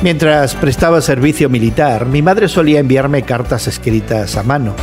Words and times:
Mientras 0.00 0.54
prestaba 0.54 1.00
servicio 1.00 1.48
militar, 1.48 2.06
mi 2.06 2.22
madre 2.22 2.46
solía 2.46 2.78
enviarme 2.78 3.24
cartas 3.24 3.66
escritas 3.66 4.36
a 4.36 4.44
mano. 4.44 4.76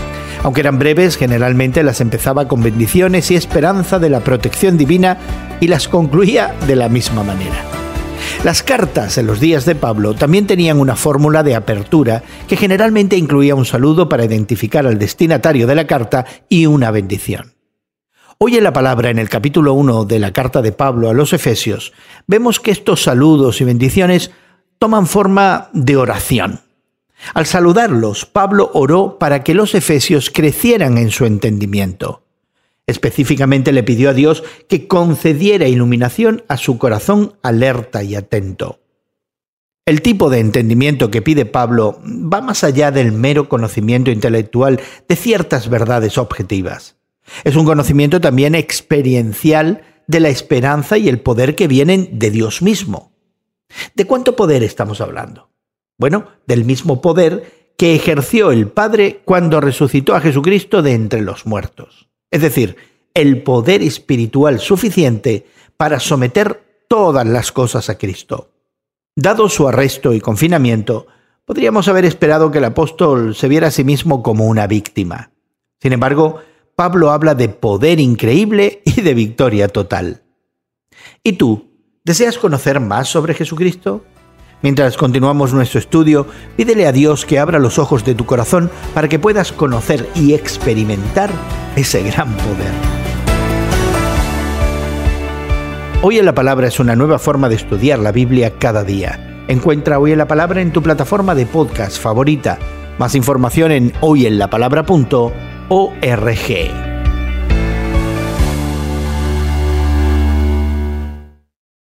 Aunque 0.43 0.59
eran 0.59 0.77
breves, 0.77 1.15
generalmente 1.15 1.83
las 1.83 2.01
empezaba 2.01 2.49
con 2.49 2.61
bendiciones 2.61 3.31
y 3.31 3.36
esperanza 3.36 3.97
de 3.97 4.09
la 4.09 4.20
protección 4.20 4.78
divina 4.78 5.17
y 5.62 5.67
las 5.67 5.88
concluía 5.88 6.54
de 6.67 6.75
la 6.75 6.89
misma 6.89 7.23
manera. 7.23 7.55
Las 8.43 8.62
cartas 8.62 9.17
en 9.17 9.25
los 9.25 9.39
días 9.39 9.63
de 9.63 9.75
Pablo 9.75 10.15
también 10.15 10.47
tenían 10.47 10.81
una 10.81 10.97
fórmula 10.97 11.43
de 11.43 11.55
apertura 11.55 12.21
que 12.49 12.57
generalmente 12.57 13.15
incluía 13.15 13.55
un 13.55 13.65
saludo 13.65 14.09
para 14.09 14.25
identificar 14.25 14.85
al 14.85 14.99
destinatario 14.99 15.65
de 15.65 15.75
la 15.75 15.87
carta 15.87 16.25
y 16.49 16.66
una 16.66 16.91
bendición. 16.91 17.53
Hoy 18.38 18.57
en 18.57 18.66
la 18.66 18.73
palabra, 18.73 19.11
en 19.11 19.17
el 19.17 19.29
capítulo 19.29 19.73
1 19.75 20.03
de 20.03 20.20
la 20.20 20.34
carta 20.34 20.61
de 20.61 20.73
Pablo 20.73 21.09
a 21.09 21.13
los 21.13 21.31
Efesios, 21.31 21.93
vemos 22.27 22.59
que 22.59 22.71
estos 22.71 23.02
saludos 23.02 23.61
y 23.61 23.63
bendiciones 23.63 24.31
toman 24.79 25.07
forma 25.07 25.70
de 25.73 25.97
oración. 25.97 26.61
Al 27.34 27.45
saludarlos, 27.45 28.25
Pablo 28.25 28.71
oró 28.73 29.17
para 29.17 29.43
que 29.43 29.53
los 29.53 29.73
efesios 29.73 30.29
crecieran 30.29 30.98
en 30.98 31.11
su 31.11 31.25
entendimiento. 31.25 32.23
Específicamente 32.88 33.71
le 33.71 33.84
pidió 33.84 34.11
a 34.11 34.13
Dios 34.13 34.43
que 34.70 34.88
concediera 34.88 35.67
iluminación 35.67 36.43
a 36.48 36.57
su 36.57 36.77
corazón 36.77 37.34
alerta 37.41 38.03
y 38.03 38.15
atento. 38.15 38.79
El 39.88 40.01
tipo 40.01 40.29
de 40.29 40.39
entendimiento 40.39 41.12
que 41.12 41.21
pide 41.21 41.45
Pablo 41.45 41.99
va 42.03 42.41
más 42.41 42.63
allá 42.63 42.91
del 42.91 43.12
mero 43.12 43.49
conocimiento 43.49 44.12
intelectual 44.12 44.79
de 45.07 45.15
ciertas 45.15 45.70
verdades 45.70 46.17
objetivas. 46.17 46.95
Es 47.43 47.55
un 47.55 47.65
conocimiento 47.65 48.21
también 48.21 48.55
experiencial 48.55 49.84
de 50.07 50.20
la 50.20 50.29
esperanza 50.29 50.98
y 50.98 51.09
el 51.09 51.20
poder 51.20 51.55
que 51.55 51.67
vienen 51.67 52.09
de 52.20 52.31
Dios 52.31 52.62
mismo. 52.62 53.14
¿De 53.95 54.05
cuánto 54.05 54.35
poder 54.35 54.63
estamos 54.63 55.02
hablando? 55.02 55.49
Bueno, 55.98 56.27
del 56.45 56.65
mismo 56.65 57.01
poder 57.01 57.73
que 57.77 57.95
ejerció 57.95 58.51
el 58.51 58.70
Padre 58.70 59.21
cuando 59.26 59.62
resucitó 59.62 60.15
a 60.15 60.21
Jesucristo 60.21 60.81
de 60.81 60.93
entre 60.93 61.21
los 61.21 61.45
muertos. 61.45 62.09
Es 62.31 62.41
decir, 62.41 62.77
el 63.13 63.43
poder 63.43 63.81
espiritual 63.81 64.59
suficiente 64.59 65.48
para 65.78 66.00
someter 66.00 66.86
todas 66.88 67.26
las 67.26 67.52
cosas 67.52 67.90
a 67.90 67.98
Cristo. 67.98 68.52
Dado 69.16 69.50
su 69.50 69.68
arresto 69.68 70.14
y 70.14 70.20
confinamiento, 70.20 71.08
podríamos 71.46 71.88
haber 71.88 72.06
esperado 72.06 72.52
que 72.52 72.58
el 72.58 72.66
apóstol 72.66 73.36
se 73.36 73.48
viera 73.48 73.68
a 73.68 73.72
sí 73.72 73.84
mismo 73.84 74.22
como 74.22 74.48
una 74.48 74.68
víctima. 74.68 75.31
Sin 75.81 75.94
embargo, 75.94 76.40
Pablo 76.76 77.12
habla 77.12 77.36
de 77.36 77.48
poder 77.50 78.00
increíble 78.00 78.81
y 78.84 79.02
de 79.02 79.14
victoria 79.14 79.70
total. 79.70 80.23
¿Y 81.23 81.34
tú? 81.34 81.75
¿Deseas 82.06 82.38
conocer 82.38 82.80
más 82.80 83.09
sobre 83.09 83.34
Jesucristo? 83.34 84.06
Mientras 84.61 84.95
continuamos 84.95 85.53
nuestro 85.53 85.80
estudio, 85.80 86.28
pídele 86.56 86.86
a 86.86 86.92
Dios 86.92 87.25
que 87.25 87.39
abra 87.39 87.58
los 87.58 87.80
ojos 87.80 88.06
de 88.06 88.14
tu 88.14 88.28
corazón 88.28 88.70
para 88.94 89.09
que 89.09 89.17
puedas 89.17 89.52
conocer 89.52 90.08
y 90.14 90.36
experimentar 90.36 91.31
ese 91.75 92.03
gran 92.03 92.31
poder. 92.38 92.72
Hoy 96.03 96.20
en 96.20 96.25
la 96.25 96.36
Palabra 96.36 96.67
es 96.67 96.80
una 96.80 96.95
nueva 96.95 97.17
forma 97.17 97.50
de 97.50 97.56
estudiar 97.56 97.97
la 97.97 98.12
Biblia 98.12 98.53
cada 98.59 98.84
día. 98.84 99.44
Encuentra 99.47 99.97
Hoy 99.97 100.12
en 100.12 100.19
la 100.19 100.28
Palabra 100.28 100.62
en 100.62 100.72
tu 100.72 100.84
plataforma 100.84 101.34
de 101.34 101.47
podcast 101.47 102.00
favorita. 102.00 102.59
Más 103.00 103.16
información 103.16 103.72
en 103.72 103.92
hoyenlapalabra.org. 104.02 106.84